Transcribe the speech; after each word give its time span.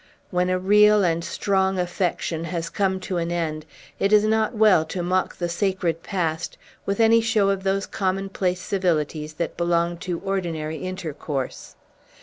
When 0.31 0.49
a 0.49 0.57
real 0.57 1.03
and 1.03 1.23
strong 1.23 1.77
affection 1.77 2.45
has 2.45 2.71
come 2.71 2.99
to 3.01 3.17
an 3.17 3.31
end, 3.31 3.67
it 3.99 4.11
is 4.11 4.23
not 4.23 4.55
well 4.55 4.83
to 4.85 5.03
mock 5.03 5.35
the 5.37 5.47
sacred 5.47 6.01
past 6.01 6.57
with 6.87 6.99
any 6.99 7.21
show 7.21 7.49
of 7.49 7.61
those 7.61 7.85
commonplace 7.85 8.61
civilities 8.61 9.33
that 9.33 9.57
belong 9.57 9.97
to 9.97 10.17
ordinary 10.21 10.77
intercourse. 10.77 11.75